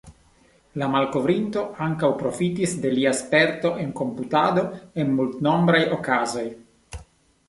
[0.81, 4.63] La malkovrinto ankaŭ profitis de lia sperto en komputado
[5.03, 6.47] en multnombraj okazoj.